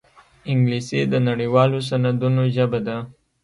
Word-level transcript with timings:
انګلیسي 0.51 0.99
د 1.11 1.13
نړيوالو 1.27 1.77
سندونو 1.89 2.41
ژبه 2.55 2.79
ده 2.87 2.97